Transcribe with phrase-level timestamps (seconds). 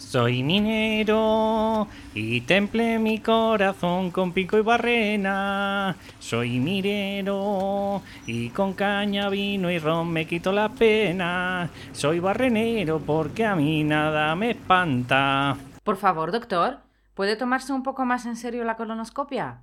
[0.00, 5.94] Soy minero y temple mi corazón con pico y barrena.
[6.18, 11.70] Soy minero y con caña, vino y ron me quito la pena.
[11.92, 15.56] Soy barrenero porque a mí nada me espanta.
[15.84, 16.78] Por favor, doctor,
[17.14, 19.60] ¿puede tomarse un poco más en serio la colonoscopia?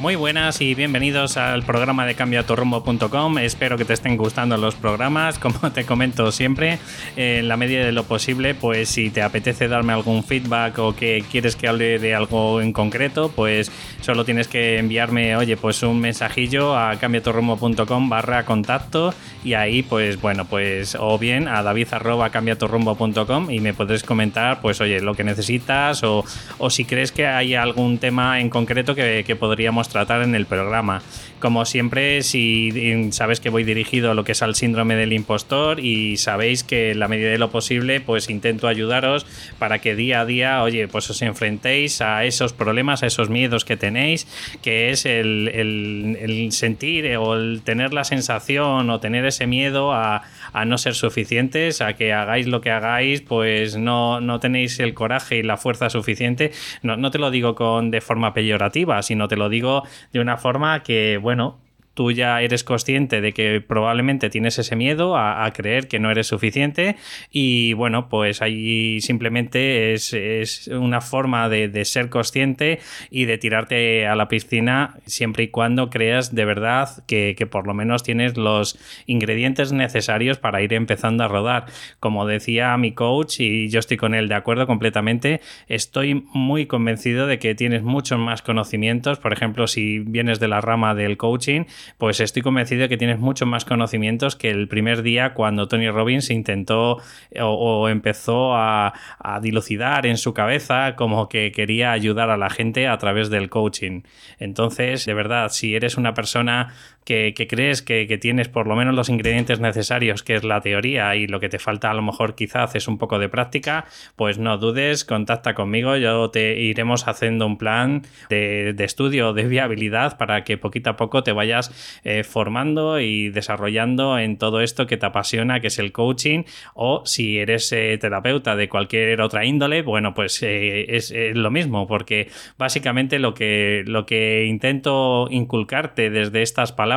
[0.00, 3.36] Muy buenas y bienvenidos al programa de cambiatorrumbo.com.
[3.36, 5.38] Espero que te estén gustando los programas.
[5.38, 6.78] Como te comento siempre,
[7.16, 11.22] en la medida de lo posible, pues si te apetece darme algún feedback o que
[11.30, 16.00] quieres que hable de algo en concreto, pues solo tienes que enviarme, oye, pues un
[16.00, 19.12] mensajillo a cambiatorrumbo.com barra contacto
[19.44, 24.62] y ahí, pues bueno, pues o bien a david arroba cambiatorrumbo.com y me podrás comentar,
[24.62, 26.24] pues oye, lo que necesitas o,
[26.70, 31.02] si crees que hay algún tema en concreto que podríamos tratar en el programa.
[31.40, 35.80] Como siempre, si sabes que voy dirigido a lo que es al síndrome del impostor
[35.80, 39.24] y sabéis que en la medida de lo posible, pues intento ayudaros
[39.58, 43.64] para que día a día, oye, pues os enfrentéis a esos problemas, a esos miedos
[43.64, 44.26] que tenéis,
[44.62, 50.22] que es el, el, sentir o el tener la sensación o tener ese miedo a,
[50.52, 54.92] a, no ser suficientes, a que hagáis lo que hagáis, pues no, no tenéis el
[54.92, 56.52] coraje y la fuerza suficiente.
[56.82, 59.79] No, no te lo digo con de forma peyorativa, sino te lo digo
[60.12, 61.58] de una forma que, bueno,
[62.00, 66.28] tú ya eres consciente de que probablemente tienes ese miedo a, creer que no eres
[66.28, 66.96] suficiente
[67.30, 72.78] y bueno, pues ahí simplemente es, una forma de, ser consciente
[73.10, 77.74] y de tirarte a la piscina siempre y cuando creas de verdad que, por lo
[77.74, 81.66] menos tienes los ingredientes necesarios para ir empezando a rodar.
[81.98, 87.26] Como decía mi coach y yo estoy con él de acuerdo completamente, estoy muy convencido
[87.26, 91.64] de que tienes muchos más conocimientos, por ejemplo, si vienes de la rama del coaching,
[91.98, 95.90] pues estoy convencido de que tienes muchos más conocimientos que el primer día cuando Tony
[95.90, 96.98] Robbins intentó
[97.40, 102.88] o, empezó a, a, dilucidar en su cabeza como que quería ayudar a la gente
[102.88, 104.02] a través del coaching.
[104.38, 106.74] Entonces, de verdad, si eres una persona
[107.04, 111.26] que, crees que, tienes por lo menos los ingredientes necesarios, que es la teoría, y
[111.26, 114.58] lo que te falta a lo mejor quizás es un poco de práctica, pues no
[114.58, 120.58] dudes, contacta conmigo, yo te iremos haciendo un plan de, estudio de viabilidad para que
[120.58, 125.60] poquito a poco te vayas eh, formando y desarrollando en todo esto que te apasiona,
[125.60, 126.44] que es el coaching,
[126.74, 131.86] o si eres eh, terapeuta de cualquier otra índole, bueno, pues eh, es, lo mismo,
[131.86, 132.28] porque
[132.58, 136.89] básicamente lo que, lo que intento inculcarte desde estas palabras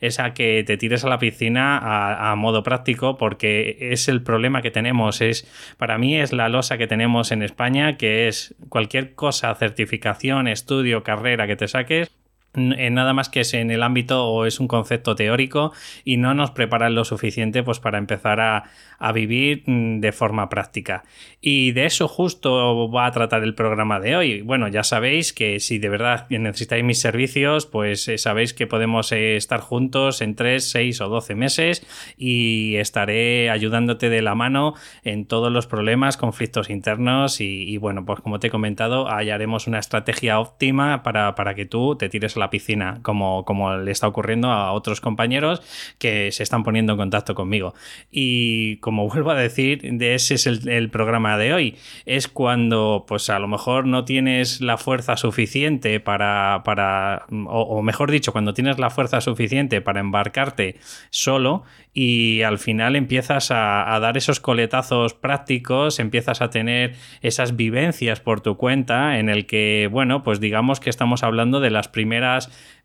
[0.00, 4.62] es a que te tires a la piscina a, modo práctico porque es el problema
[4.62, 5.20] que tenemos.
[5.20, 5.46] Es,
[5.76, 11.02] para mí es la losa que tenemos en España, que es cualquier cosa, certificación, estudio,
[11.02, 12.10] carrera que te saques,
[12.54, 15.72] nada más que es en el ámbito o es un concepto teórico
[16.04, 18.64] y no nos preparan lo suficiente pues para empezar a,
[18.98, 21.04] a vivir mm, de forma práctica.
[21.40, 24.42] Y de eso justo va a tratar el programa de hoy.
[24.42, 29.12] Bueno, ya sabéis que si de verdad necesitáis mis servicios, pues eh, sabéis que podemos
[29.12, 34.74] eh, estar juntos en 3, 6 o 12 meses y estaré ayudándote de la mano
[35.04, 39.78] en todos los problemas, conflictos internos y, bueno, pues como te he comentado, hallaremos una
[39.78, 44.50] estrategia óptima para, para, que tú te tires la piscina, como, como le está ocurriendo
[44.50, 45.62] a otros compañeros
[45.98, 47.74] que se están poniendo en contacto conmigo.
[48.10, 51.76] Y como vuelvo a decir, de ese es el, programa de hoy.
[52.06, 58.10] Es cuando, pues a lo mejor no tienes la fuerza suficiente para, para o, mejor
[58.10, 60.76] dicho, cuando tienes la fuerza suficiente para embarcarte
[61.10, 68.20] solo y al final empiezas a, dar esos coletazos prácticos, empiezas a tener esas vivencias
[68.20, 72.27] por tu cuenta en el que, bueno, pues digamos que estamos hablando de las primeras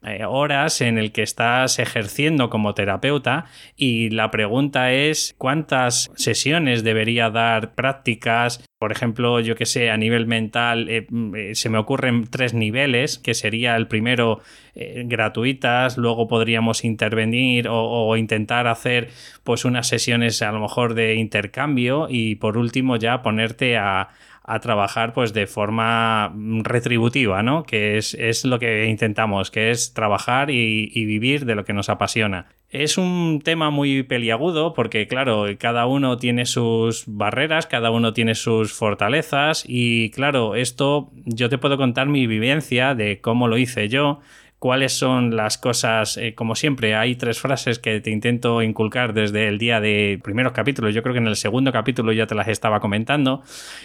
[0.06, 3.46] eh, horas en el que estás ejerciendo como terapeuta
[3.78, 9.96] y la pregunta es cuántas sesiones debería dar prácticas por ejemplo, yo que sé, a
[9.96, 14.42] nivel mental eh, mm, eh, se me ocurren tres niveles, que sería el primero
[14.76, 19.10] gratuitas, luego podríamos intervenir o, o, intentar hacer
[19.44, 24.10] pues unas sesiones a lo mejor de intercambio y por último ya ponerte a,
[24.44, 27.64] a trabajar pues de forma retributiva, ¿no?
[27.64, 31.74] Que es, es lo que intentamos, que es trabajar y, y vivir de lo que
[31.74, 32.48] nos apasiona.
[32.70, 38.34] Es un tema muy peliagudo porque, claro, cada uno tiene sus barreras, cada uno tiene
[38.34, 43.90] sus fortalezas y, claro, esto yo te puedo contar mi vivencia de cómo lo hice
[43.90, 44.22] yo,
[44.64, 49.50] cuáles son las cosas, eh, como siempre, hay tres frases que te intento inculcar desde
[49.50, 52.48] el día de primeros capítulos, yo creo que en el segundo capítulo ya te las
[52.48, 53.42] estaba comentando,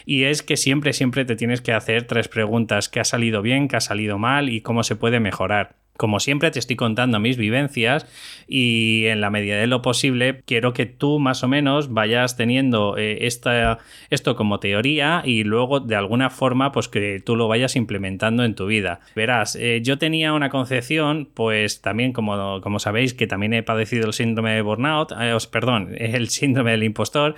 [0.07, 3.67] y es que siempre, siempre te tienes que hacer tres preguntas, qué ha salido bien,
[3.67, 5.75] qué ha salido mal y cómo se puede mejorar.
[5.99, 8.07] Como siempre te estoy contando mis vivencias
[8.47, 12.97] y en la medida de lo posible quiero que tú más o menos vayas teniendo
[12.97, 13.79] eh, esta,
[14.09, 18.55] esto como teoría y luego de alguna forma pues que tú lo vayas implementando en
[18.55, 19.01] tu vida.
[19.17, 24.07] Verás, eh, yo tenía una concepción pues también como, como sabéis que también he padecido
[24.07, 27.35] el síndrome de burnout, eh, perdón, el síndrome del impostor.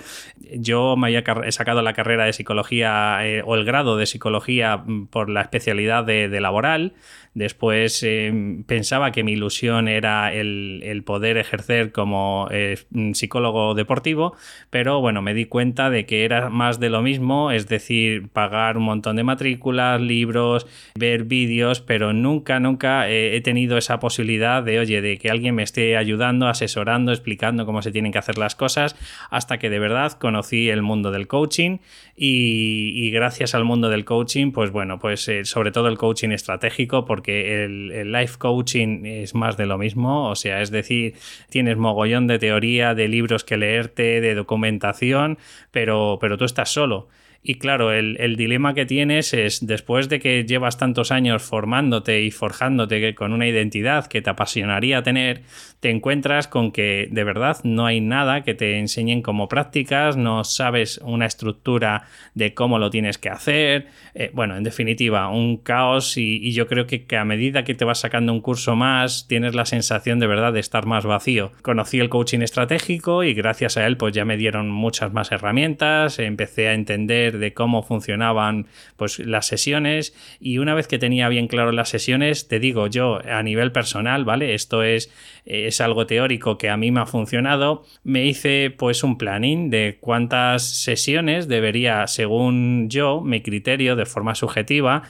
[0.52, 5.06] Yo me había he sacado la carrera de psicología o el grado de psicología mm,
[5.06, 6.92] por la especialidad de laboral.
[7.34, 12.78] Después em, pensaba que mi ilusión era el, poder ejercer como eh,
[13.14, 14.34] psicólogo deportivo,
[14.68, 18.76] pero bueno, me di cuenta de que era más de lo mismo, es decir, pagar
[18.76, 24.80] un montón de matrículas, libros, ver vídeos, pero nunca, nunca he tenido esa posibilidad de,
[24.80, 28.54] oye, de que alguien me esté ayudando, asesorando, explicando cómo se tienen que hacer las
[28.54, 28.96] cosas,
[29.30, 31.78] hasta que de verdad conocí el mundo del coaching
[32.16, 37.04] y, gracias al mundo del coaching, pues bueno, pues eh, sobre todo el coaching estratégico,
[37.04, 41.14] porque el, life coaching es más de lo mismo, o sea, es decir,
[41.48, 45.38] tienes mogollón de teoría, de libros que leerte, de documentación,
[45.70, 47.08] pero, pero tú estás solo.
[47.42, 52.30] Y claro, el, dilema que tienes es, después de que llevas tantos años formándote y
[52.30, 55.40] forjándote con una identidad que te apasionaría tener,
[55.80, 60.44] te encuentras con que de verdad no hay nada que te enseñen como prácticas, no
[60.44, 62.02] sabes una estructura
[62.34, 63.86] de cómo lo tienes que hacer.
[64.14, 67.86] Eh, bueno, en definitiva, un caos y, yo creo que, que, a medida que te
[67.86, 71.52] vas sacando un curso más, tienes la sensación de verdad de estar más vacío.
[71.62, 76.18] Conocí el coaching estratégico y gracias a él pues ya me dieron muchas más herramientas,
[76.18, 78.66] empecé a entender de cómo funcionaban
[78.96, 83.20] pues, las sesiones y una vez que tenía bien claro las sesiones, te digo yo
[83.26, 84.54] a nivel personal, ¿vale?
[84.54, 85.12] Esto es,
[85.44, 89.98] es algo teórico que a mí me ha funcionado, me hice pues un planning de
[90.00, 95.02] cuántas sesiones debería, según yo, mi criterio de forma subjetiva,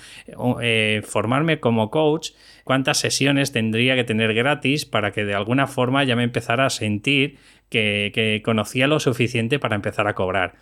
[0.60, 2.30] eh, formarme como coach
[2.64, 6.70] cuántas sesiones tendría que tener gratis para que de alguna forma ya me empezara a
[6.70, 7.38] sentir
[7.68, 10.54] que, que, conocía lo suficiente para empezar a cobrar.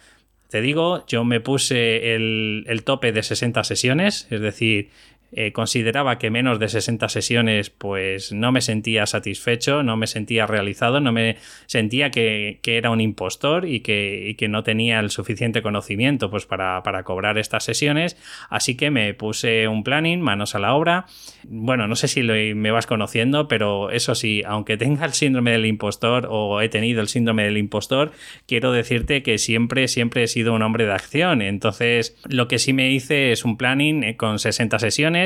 [0.48, 4.90] Te digo, yo me puse el, el tope de 60 sesiones, es decir,
[5.30, 10.46] eh, consideraba que menos de 60 sesiones pues no me sentía satisfecho, no me sentía
[10.46, 11.36] realizado, no me
[11.66, 16.82] sentía que, era un impostor y que, que, no tenía el suficiente conocimiento pues para,
[17.04, 18.16] cobrar estas sesiones,
[18.50, 21.06] así que me puse un planning, manos a la obra.
[21.44, 25.66] Bueno, no sé si me vas conociendo, pero eso sí, aunque tenga el síndrome del
[25.66, 28.12] impostor o he tenido el síndrome del impostor,
[28.46, 32.72] quiero decirte que siempre, siempre he sido un hombre de acción, entonces lo que sí
[32.72, 35.18] me hice es un planning eh, con 60 sesiones,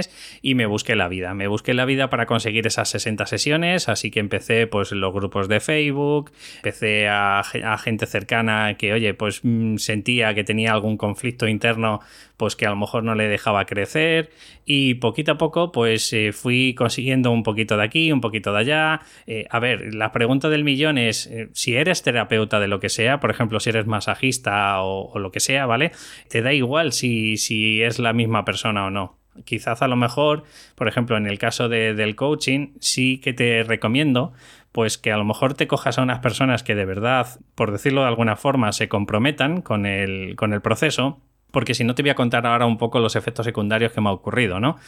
[0.42, 1.34] y me busqué la vida.
[1.34, 5.48] Me busqué la vida para conseguir esas 60 sesiones, así que empecé pues los grupos
[5.48, 7.42] de Facebook, empecé a,
[7.82, 12.00] gente cercana que, oye, pues mm, sentía que tenía algún conflicto interno,
[12.36, 14.30] pues que a lo mejor no le dejaba crecer
[14.64, 18.58] y poquito a poco pues eh, fui consiguiendo un poquito de aquí, un poquito de
[18.58, 19.00] allá.
[19.26, 22.88] Eh, a ver, la pregunta del millón es, eh, si eres terapeuta de lo que
[22.88, 25.92] sea, por ejemplo, si eres masajista o, lo que sea, ¿vale?
[26.28, 29.21] Te da igual si, si es la misma persona o no.
[29.44, 30.44] Quizás a lo mejor,
[30.74, 34.32] por ejemplo, en el caso del coaching, sí que te recomiendo
[34.72, 38.02] pues que a lo mejor te cojas a unas personas que de verdad, por decirlo
[38.02, 41.20] de alguna forma, se comprometan con el, con el proceso,
[41.50, 44.08] porque si no te voy a contar ahora un poco los efectos secundarios que me
[44.08, 44.78] ha ocurrido, ¿no?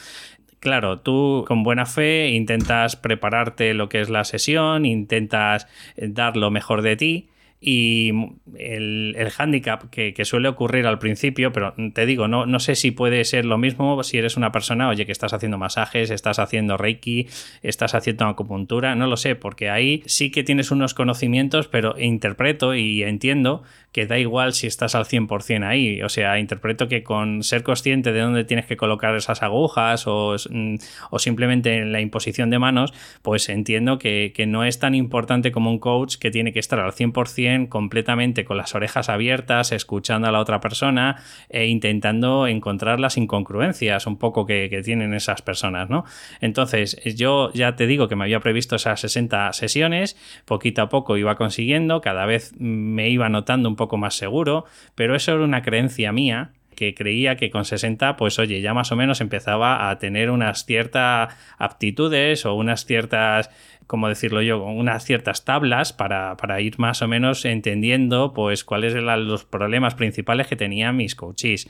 [0.59, 6.49] Claro, tú con buena fe intentas prepararte lo que es la sesión, intentas dar lo
[6.49, 7.29] mejor de ti,
[7.61, 8.11] y
[8.57, 12.91] el, el hándicap que, suele ocurrir al principio, pero te digo, no, no sé si
[12.91, 16.77] puede ser lo mismo si eres una persona, oye, que estás haciendo masajes, estás haciendo
[16.77, 17.27] reiki,
[17.61, 22.75] estás haciendo acupuntura, no lo sé, porque ahí sí que tienes unos conocimientos, pero interpreto
[22.75, 26.01] y entiendo que da igual si estás al 100% ahí.
[26.01, 30.35] O sea, interpreto que con ser consciente de dónde tienes que colocar esas agujas o,
[30.49, 30.75] mm,
[31.11, 35.53] o simplemente en la imposición de manos, pues entiendo que, que no es tan importante
[35.53, 40.27] como un coach que tiene que estar al 100% completamente con las orejas abiertas, escuchando
[40.27, 41.17] a la otra persona
[41.49, 46.05] e intentando encontrar las incongruencias un poco que, que tienen esas personas, ¿no?
[46.41, 51.17] Entonces, yo ya te digo que me había previsto esas 60 sesiones, poquito a poco
[51.17, 55.61] iba consiguiendo, cada vez me iba notando un poco más seguro, pero eso era una
[55.61, 59.97] creencia mía que creía que con 60, pues oye, ya más o menos empezaba a
[59.97, 63.49] tener unas ciertas aptitudes o unas ciertas,
[63.87, 68.93] como decirlo yo, unas ciertas tablas para, para, ir más o menos entendiendo pues cuáles
[68.93, 71.69] eran los problemas principales que tenían mis coaches.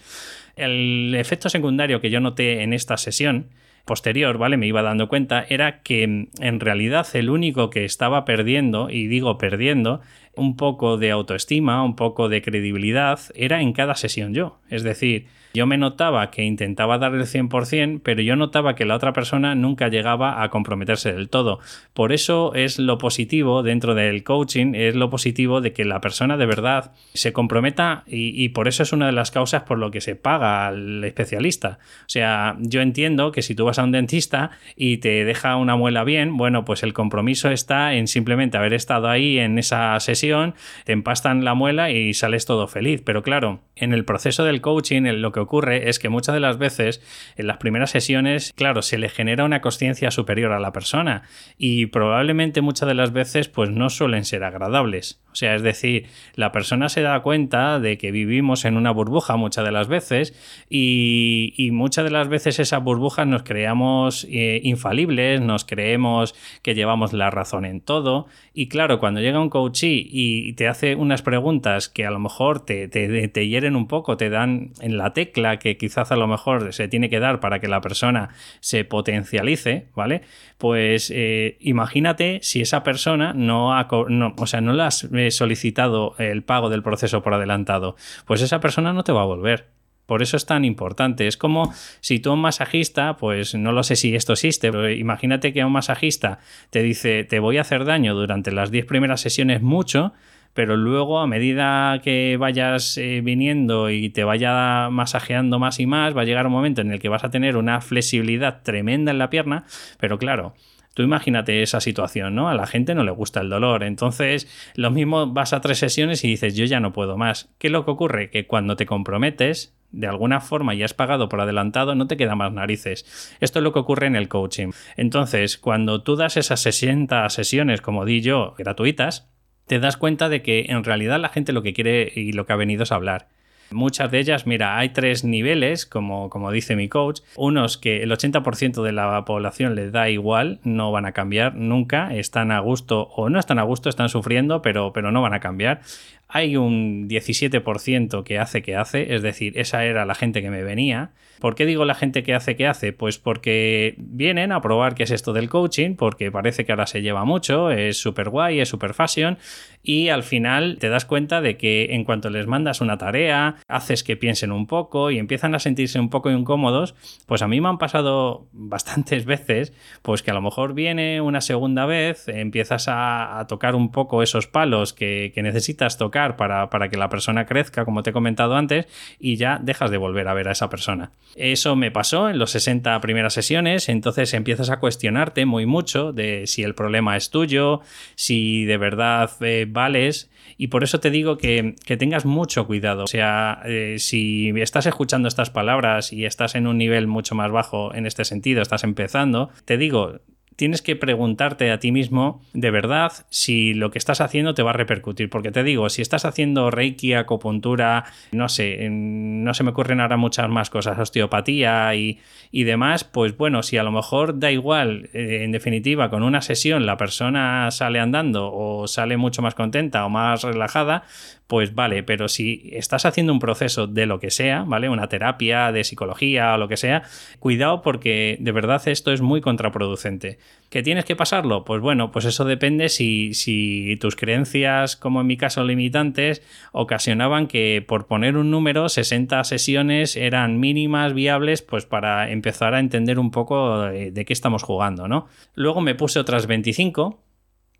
[0.56, 3.50] El efecto secundario que yo noté en esta sesión
[3.86, 4.58] posterior, ¿vale?
[4.58, 9.08] Me iba dando cuenta, era que mm, en realidad el único que estaba perdiendo, y
[9.08, 10.02] digo perdiendo,
[10.36, 14.60] un poco de autoestima, un poco de credibilidad, era en cada sesión yo.
[14.70, 18.96] Es decir, yo me notaba que intentaba dar el 100%, pero yo notaba que la
[18.96, 21.60] otra persona nunca llegaba a comprometerse del todo.
[21.94, 26.36] Por eso es lo positivo dentro del coaching, es lo positivo de que la persona
[26.36, 30.02] de verdad se comprometa y, por eso es una de las causas por lo que
[30.02, 31.80] se paga al especialista.
[32.02, 35.78] O sea, yo entiendo que si tú vas a un dentista y te deja una
[35.78, 40.54] muela bien, bueno, pues el compromiso está en simplemente haber estado ahí en esa sesión,
[40.84, 43.02] te empastan la muela y sales todo feliz.
[43.06, 46.58] Pero claro, en el proceso del coaching, lo que ocurre es que muchas de las
[46.58, 47.02] veces
[47.38, 51.24] en las primeras sesiones, claro, se le genera una conciencia superior a la persona
[51.58, 55.22] y probablemente muchas de las veces pues no suelen ser agradables.
[55.32, 59.36] O sea, es decir, la persona se da cuenta de que vivimos en una burbuja
[59.36, 60.34] muchas de las veces
[60.70, 67.12] y, muchas de las veces esas burbujas nos creamos eh, infalibles, nos creemos que llevamos
[67.12, 71.90] la razón en todo y claro, cuando llega un coachee y te hace unas preguntas
[71.90, 75.35] que a lo mejor te, te, te hieren un poco, te dan en la tecla
[75.60, 79.88] que quizás a lo mejor se tiene que dar para que la persona se potencialice,
[79.96, 80.22] ¿vale?
[80.58, 86.16] Pues eh, imagínate si esa persona no ha, o sea, no le has eh, solicitado
[86.18, 89.76] el pago del proceso por adelantado, pues esa persona no te va a volver.
[90.06, 91.28] Por eso es tan importante.
[91.28, 95.52] Es como si tú un masajista, pues no lo sé si esto existe, pero imagínate
[95.52, 96.40] que un masajista
[96.70, 100.14] te dice te voy a hacer daño durante las 10 primeras sesiones mucho,
[100.56, 106.18] pero luego a medida que vayas eh, viniendo y te vaya masajeando más y más,
[106.18, 109.20] va a llegar un momento en el que vas a tener una flexibilidad tremenda en
[109.20, 109.66] la pierna,
[110.00, 110.56] pero claro,
[110.96, 112.48] Tú imagínate esa situación, ¿no?
[112.48, 113.84] A la gente no le gusta el dolor.
[113.84, 117.54] Entonces, lo mismo vas a tres sesiones y dices, yo ya no puedo más.
[117.58, 118.30] ¿Qué es lo que ocurre?
[118.30, 122.36] Que cuando te comprometes, de alguna forma y has pagado por adelantado, no te queda
[122.36, 123.36] más narices.
[123.42, 124.72] Esto es lo que ocurre en el coaching.
[124.96, 129.28] Entonces, cuando tú das esas 60 sesiones, como di yo, gratuitas,
[129.68, 132.54] te das cuenta de que en realidad la gente lo que quiere y lo que
[132.54, 133.28] ha venido es hablar.
[133.72, 137.22] Muchas de ellas, mira, hay tres niveles, como, como dice mi coach.
[137.36, 142.14] Unos que el 80% de la población les da igual, no van a cambiar nunca,
[142.14, 145.40] están a gusto o no están a gusto, están sufriendo, pero, pero no van a
[145.40, 145.82] cambiar.
[146.28, 150.64] Hay un 17% que hace que hace, es decir, esa era la gente que me
[150.64, 151.12] venía.
[151.40, 152.94] ¿Por qué digo la gente que hace que hace?
[152.94, 157.02] Pues porque vienen a probar qué es esto del coaching, porque parece que ahora se
[157.02, 159.38] lleva mucho, es súper guay, es súper fashion,
[159.84, 164.04] y al final te das cuenta de que en cuanto les mandas una tarea, haces
[164.04, 166.96] que piensen un poco y empiezan a sentirse un poco incómodos,
[167.28, 171.42] pues a mí me han pasado bastantes veces, pues que a lo mejor viene una
[171.42, 176.98] segunda vez, empiezas a, tocar un poco esos palos que, que necesitas tocar para, que
[176.98, 178.88] la persona crezca, como te he comentado antes,
[179.20, 181.12] y ya dejas de volver a ver a esa persona.
[181.36, 186.48] Eso me pasó en los 60 primeras sesiones, entonces empiezas a cuestionarte muy mucho de
[186.48, 187.82] si el problema es tuyo,
[188.16, 193.04] si de verdad eh, vales, y por eso te digo que, tengas mucho cuidado.
[193.04, 197.52] O sea, eh, si estás escuchando estas palabras y estás en un nivel mucho más
[197.52, 200.20] bajo en este sentido, estás empezando, te digo,
[200.56, 204.72] tienes que preguntarte a ti mismo de verdad si lo que estás haciendo te va
[204.72, 205.30] a repercutir.
[205.30, 210.18] Porque te digo, si estás haciendo reiki, acupuntura, no sé, no se me ocurren ahora
[210.18, 212.20] muchas más cosas, osteopatía y,
[212.52, 216.86] demás, pues bueno, si a lo mejor da igual, eh, en definitiva, con una sesión
[216.86, 221.04] la persona sale andando o sale mucho más contenta o más relajada,
[221.48, 224.90] pues vale, pero si estás haciendo un proceso de lo que sea, ¿vale?
[224.90, 227.04] Una terapia de psicología o lo que sea,
[227.40, 230.40] cuidado porque de verdad esto es muy contraproducente.
[230.70, 231.64] ¿Que tienes que pasarlo?
[231.64, 237.86] Pues bueno, pues eso depende si, tus creencias, como en mi caso limitantes, ocasionaban que
[237.88, 243.30] por poner un número, 60 sesiones eran mínimas, viables, pues para empezar a entender un
[243.30, 245.28] poco de, de qué estamos jugando, ¿no?
[245.54, 247.25] Luego me puse otras 25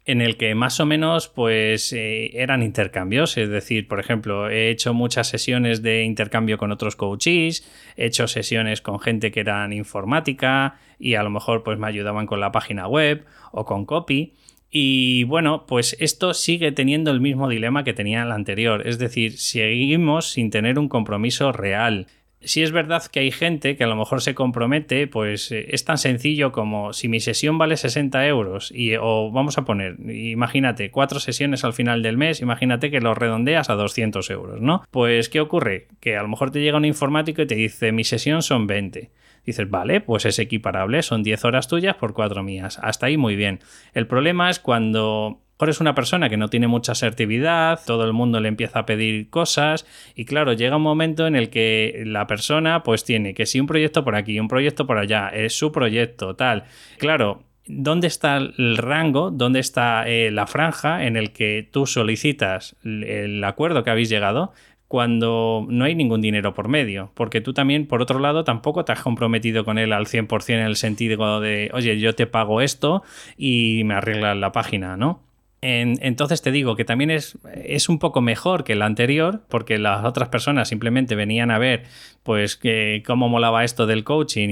[0.06, 4.70] en el que más o menos pues eh, eran intercambios, es decir, por ejemplo, he
[4.70, 9.74] hecho muchas sesiones de intercambio con otros coaches, he hecho sesiones con gente que eran
[9.74, 14.34] informática y a lo mejor pues me ayudaban con la página web o con copy.
[14.70, 19.38] Y bueno, pues esto sigue teniendo el mismo dilema que tenía el anterior, es decir,
[19.38, 22.08] seguimos sin tener un compromiso real
[22.46, 25.84] si es verdad que hay gente que a lo mejor se compromete, pues eh, es
[25.84, 30.92] tan sencillo como si mi sesión vale 60 euros y o vamos a poner, imagínate,
[30.92, 34.84] cuatro sesiones al final del mes, imagínate que lo redondeas a 200 euros, ¿no?
[34.92, 35.88] Pues ¿qué ocurre?
[36.00, 39.12] Que a lo mejor te llega un informático y te dice mi sesión son 20.
[39.46, 42.80] Dices, vale, pues es equiparable, son 10 horas tuyas por 4 mías.
[42.82, 43.60] Hasta ahí muy bien.
[43.94, 48.12] El problema es cuando mejor es una persona que no tiene mucha asertividad, todo el
[48.12, 52.28] mundo le empieza a pedir cosas y claro, llega un momento en el que la
[52.28, 55.72] persona pues tiene que si un proyecto por aquí, un proyecto por allá, es su
[55.72, 56.66] proyecto, tal.
[56.98, 62.76] Claro, ¿dónde está el rango, dónde está eh, la franja en el que tú solicitas
[62.84, 64.52] el acuerdo que habéis llegado?
[64.88, 68.92] cuando no hay ningún dinero por medio, porque tú también, por otro lado, tampoco te
[68.92, 73.02] has comprometido con él al 100% en el sentido de, oye, yo te pago esto
[73.36, 75.25] y me arreglas la página, ¿no?
[75.66, 80.06] Entonces te digo que también es, es, un poco mejor que el anterior, porque las
[80.06, 81.84] otras personas simplemente venían a ver
[82.24, 84.50] pues que cómo molaba esto del coaching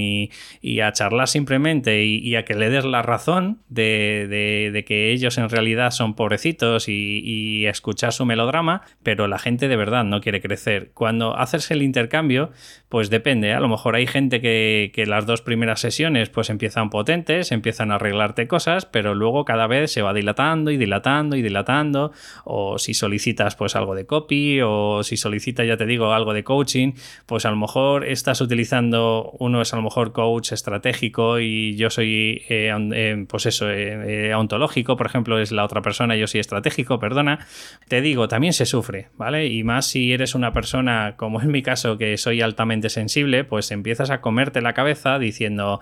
[0.61, 5.49] y, a charlar simplemente y, a que le des la razón de, que ellos en
[5.49, 10.91] realidad son pobrecitos y, escuchar su melodrama, pero la gente de verdad no quiere crecer.
[10.93, 12.51] Cuando haces el intercambio,
[12.89, 16.89] pues depende, a lo mejor hay gente que, que las dos primeras sesiones pues empiezan
[16.89, 21.41] potentes, empiezan a arreglarte cosas, pero luego cada vez se va dilatando y dilatando y
[21.41, 22.11] dilatando,
[22.45, 26.43] o si solicitas pues algo de copy, o si solicitas, ya te digo, algo de
[26.43, 26.93] coaching,
[27.25, 31.89] pues a lo mejor estás utilizando, uno es a lo mejor coach estratégico y yo
[31.89, 36.39] soy, eh, eh, pues eso, eh, ontológico, por ejemplo, es la otra persona, yo soy
[36.39, 37.45] estratégico, perdona,
[37.87, 39.47] te digo, también se sufre, ¿vale?
[39.47, 43.71] Y más si eres una persona, como en mi caso, que soy altamente sensible, pues
[43.71, 45.81] empiezas a comerte la cabeza diciendo,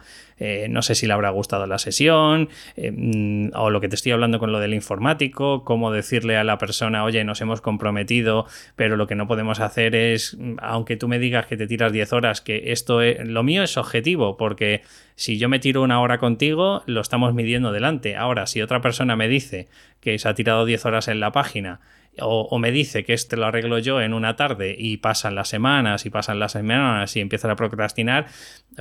[0.69, 4.39] no sé si le habrá gustado la sesión, mm, o lo que te estoy hablando
[4.39, 8.45] con lo del informático, cómo decirle a la persona, oye, nos hemos comprometido,
[8.75, 12.13] pero lo que no podemos hacer es, aunque tú me digas que te tiras 10
[12.13, 14.81] horas, que esto es, lo mío es objetivo, porque
[15.15, 18.15] si yo me tiro una hora contigo, lo estamos midiendo delante.
[18.15, 19.67] Ahora, si otra persona me dice
[20.00, 21.79] que se ha tirado 10 horas en la página
[22.20, 26.06] o, me dice que este lo arreglo yo en una tarde y pasan las semanas
[26.06, 28.27] y pasan las semanas y empiezas a procrastinar,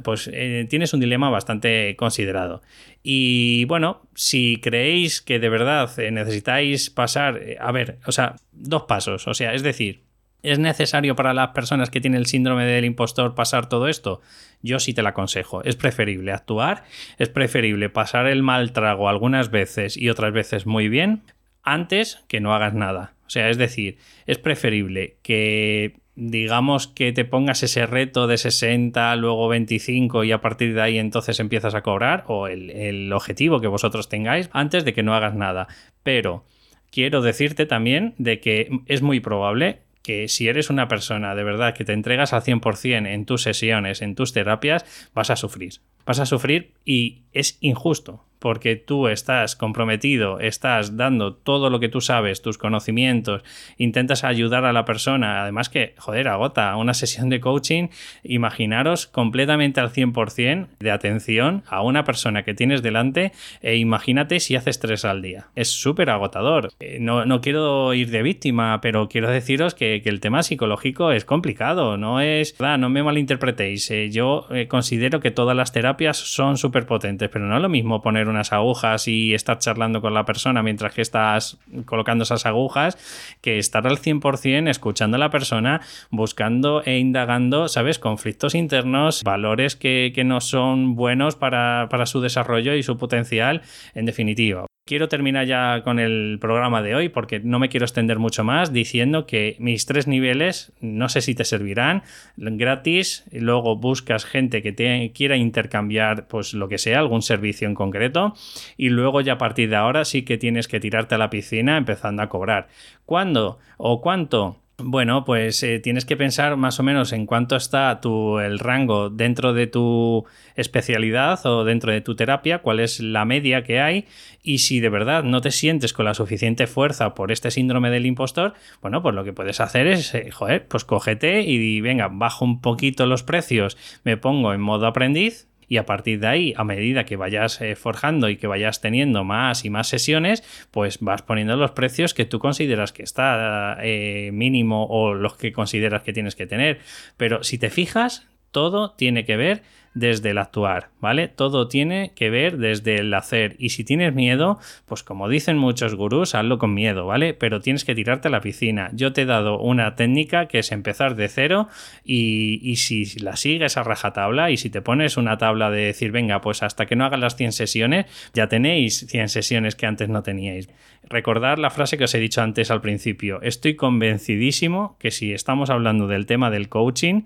[0.02, 2.62] pues eh, tienes un dilema bastante considerado.
[3.02, 8.36] Y bueno, si creéis que de verdad eh, necesitáis pasar, eh, a ver, o sea,
[8.52, 10.02] dos pasos, o sea, es decir,
[10.42, 14.22] ¿Es necesario para las personas que tienen el síndrome del impostor pasar todo esto?
[14.62, 15.62] Yo sí te lo aconsejo.
[15.64, 16.84] Es preferible actuar,
[17.18, 21.22] es preferible pasar el mal trago algunas veces y otras veces muy bien,
[21.62, 23.12] antes que no hagas nada.
[23.30, 23.96] O sea, es decir,
[24.26, 30.40] es preferible que digamos que te pongas ese reto de 60, luego 25 y a
[30.40, 34.92] partir de ahí entonces empiezas a cobrar o el, objetivo que vosotros tengáis antes de
[34.94, 35.68] que no hagas nada.
[36.02, 36.44] Pero
[36.90, 41.72] quiero decirte también de que es muy probable que si eres una persona de verdad
[41.72, 45.74] que te entregas al 100% en tus sesiones, en tus terapias, vas a sufrir.
[46.04, 51.88] Vas a sufrir y es injusto porque tú estás comprometido, estás dando todo lo que
[51.88, 53.44] tú sabes, tus conocimientos,
[53.78, 57.88] intentas ayudar a la persona, además que, joder, agota una sesión de coaching,
[58.24, 64.56] imaginaros completamente al 100% de atención a una persona que tienes delante e imagínate si
[64.56, 65.48] haces tres al día.
[65.54, 66.72] Es súper agotador.
[66.80, 71.24] Eh, no, no, quiero ir de víctima, pero quiero deciros que, el tema psicológico es
[71.24, 76.56] complicado, no es, no me malinterpretéis, eh, yo eh, considero que todas las terapias son
[76.56, 80.24] súper potentes, pero no es lo mismo poner unas agujas y estar charlando con la
[80.24, 82.96] persona mientras que estás colocando esas agujas,
[83.40, 87.98] que estar al 100% escuchando a la persona, buscando e indagando, ¿sabes?
[87.98, 93.62] Conflictos internos, valores que, que no son buenos para, para su desarrollo y su potencial,
[93.94, 98.18] en definitiva quiero terminar ya con el programa de hoy porque no me quiero extender
[98.18, 102.02] mucho más diciendo que mis tres niveles no sé si te servirán
[102.36, 107.76] gratis luego buscas gente que te quiera intercambiar pues lo que sea algún servicio en
[107.76, 108.34] concreto
[108.76, 111.76] y luego ya a partir de ahora sí que tienes que tirarte a la piscina
[111.76, 112.66] empezando a cobrar
[113.06, 114.56] ¿cuándo o cuánto?
[114.82, 119.10] Bueno, pues eh, tienes que pensar más o menos en cuánto está tu, el rango
[119.10, 120.24] dentro de tu
[120.56, 124.06] especialidad o dentro de tu terapia, cuál es la media que hay
[124.42, 128.06] y si de verdad no te sientes con la suficiente fuerza por este síndrome del
[128.06, 132.44] impostor, bueno, pues lo que puedes hacer es, eh, joder, pues cógete y venga, bajo
[132.44, 136.64] un poquito los precios, me pongo en modo aprendiz, y a partir de ahí, a
[136.64, 141.22] medida que vayas eh, forjando y que vayas teniendo más y más sesiones, pues vas
[141.22, 146.12] poniendo los precios que tú consideras que está eh, mínimo o los que consideras que
[146.12, 146.80] tienes que tener.
[147.16, 151.26] Pero si te fijas, todo tiene que ver desde el actuar, ¿vale?
[151.26, 153.56] Todo tiene que ver desde el hacer.
[153.58, 157.34] Y si tienes miedo, pues como dicen muchos gurús, hazlo con miedo, ¿vale?
[157.34, 158.90] Pero tienes que tirarte a la piscina.
[158.92, 161.68] Yo te he dado una técnica que es empezar de cero
[162.04, 166.40] y, si la sigues a rajatabla y si te pones una tabla de decir, venga,
[166.40, 170.22] pues hasta que no hagas las 100 sesiones, ya tenéis 100 sesiones que antes no
[170.22, 170.68] teníais.
[171.08, 173.42] Recordar la frase que os he dicho antes al principio.
[173.42, 177.22] Estoy convencidísimo que si estamos hablando del tema del coaching,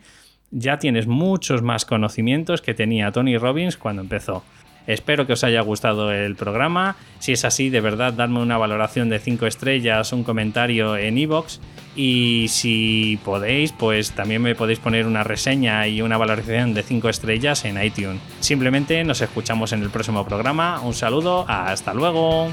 [0.54, 4.44] ya tienes muchos más conocimientos que tenía Tony Robbins cuando empezó.
[4.86, 6.96] Espero que os haya gustado el programa.
[7.18, 11.58] Si es así, de verdad, dadme una valoración de 5 estrellas, un comentario en iVoox.
[11.96, 17.08] Y si podéis, pues también me podéis poner una reseña y una valoración de 5
[17.08, 18.20] estrellas en iTunes.
[18.40, 20.80] Simplemente nos escuchamos en el próximo programa.
[20.82, 22.50] Un saludo, hasta luego.